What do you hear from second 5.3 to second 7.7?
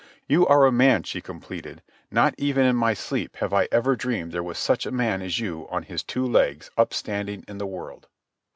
you on his two legs upstanding in the